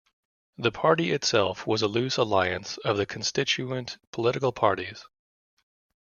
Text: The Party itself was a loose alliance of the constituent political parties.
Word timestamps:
The 0.57 0.71
Party 0.71 1.11
itself 1.11 1.67
was 1.67 1.83
a 1.83 1.87
loose 1.87 2.17
alliance 2.17 2.79
of 2.79 2.97
the 2.97 3.05
constituent 3.05 3.99
political 4.11 4.51
parties. 4.51 5.05